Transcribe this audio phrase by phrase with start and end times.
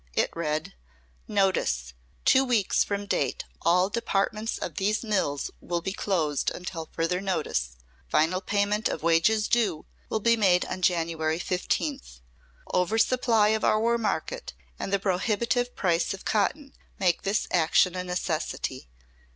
[0.15, 0.73] It read:
[1.27, 1.93] NOTICE:
[2.25, 7.77] Two weeks from date all departments of these mills will be closed until further notice.
[8.09, 12.21] Final payment of wages due will be made on January 15th.
[12.73, 18.03] Over supply of our market and the prohibitive price of cotton make this action a
[18.03, 18.89] necessity.